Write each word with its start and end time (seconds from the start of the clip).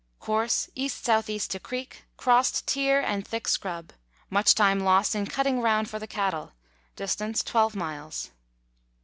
Course, 0.19 0.67
E.S.E. 0.73 1.39
to 1.41 1.59
creek; 1.59 2.05
crossed 2.17 2.65
tier 2.65 3.01
and 3.01 3.23
thick 3.23 3.47
scrub; 3.47 3.93
much 4.31 4.55
time 4.55 4.79
lost 4.79 5.13
in 5.13 5.27
cutting 5.27 5.61
round 5.61 5.91
for 5.91 5.99
the 5.99 6.07
cattle; 6.07 6.53
distance, 6.95 7.43
12 7.43 7.75
miles. 7.75 8.31